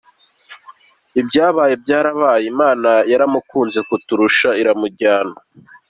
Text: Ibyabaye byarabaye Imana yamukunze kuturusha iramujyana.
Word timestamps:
Ibyabaye 1.21 1.73
byarabaye 1.83 2.43
Imana 2.53 2.91
yamukunze 3.11 3.79
kuturusha 3.89 4.49
iramujyana. 4.61 5.37